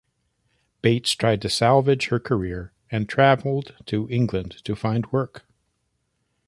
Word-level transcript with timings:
Bates 0.81 1.11
tried 1.11 1.43
to 1.43 1.49
salvage 1.51 2.07
her 2.07 2.19
career 2.19 2.73
and 2.89 3.07
traveled 3.07 3.75
to 3.85 4.09
England 4.09 4.53
to 4.65 4.75
find 4.75 5.05
work. 5.11 5.45